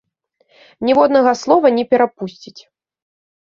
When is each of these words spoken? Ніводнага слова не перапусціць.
Ніводнага 0.89 1.31
слова 1.43 1.67
не 1.77 1.85
перапусціць. 1.93 2.57